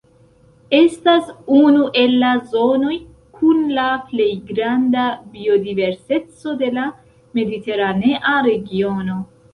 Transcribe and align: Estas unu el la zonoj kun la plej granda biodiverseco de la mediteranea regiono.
Estas 0.75 1.27
unu 1.57 1.83
el 2.03 2.15
la 2.23 2.31
zonoj 2.53 2.95
kun 3.41 3.61
la 3.79 3.85
plej 4.07 4.29
granda 4.47 5.05
biodiverseco 5.37 6.57
de 6.63 6.71
la 6.79 6.87
mediteranea 7.41 8.37
regiono. 8.51 9.23